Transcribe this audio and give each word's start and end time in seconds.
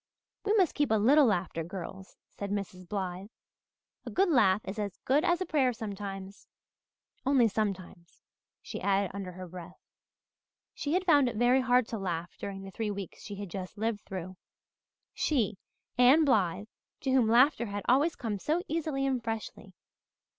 "We 0.43 0.53
must 0.53 0.73
keep 0.73 0.89
a 0.89 0.95
little 0.95 1.27
laughter, 1.27 1.63
girls," 1.63 2.17
said 2.27 2.49
Mrs. 2.49 2.89
Blythe. 2.89 3.29
"A 4.03 4.09
good 4.09 4.29
laugh 4.29 4.61
is 4.67 4.79
as 4.79 4.97
good 5.05 5.23
as 5.23 5.41
a 5.41 5.45
prayer 5.45 5.71
sometimes 5.73 6.47
only 7.23 7.47
sometimes," 7.47 8.23
she 8.63 8.81
added 8.81 9.11
under 9.13 9.33
her 9.33 9.47
breath. 9.47 9.79
She 10.73 10.93
had 10.93 11.05
found 11.05 11.29
it 11.29 11.35
very 11.35 11.61
hard 11.61 11.87
to 11.89 11.99
laugh 11.99 12.35
during 12.39 12.63
the 12.63 12.71
three 12.71 12.89
weeks 12.89 13.21
she 13.21 13.35
had 13.35 13.49
just 13.51 13.77
lived 13.77 14.01
through 14.01 14.37
she, 15.13 15.59
Anne 15.99 16.25
Blythe, 16.25 16.65
to 17.01 17.11
whom 17.11 17.27
laughter 17.27 17.67
had 17.67 17.83
always 17.87 18.15
come 18.15 18.39
so 18.39 18.63
easily 18.67 19.05
and 19.05 19.23
freshly. 19.23 19.75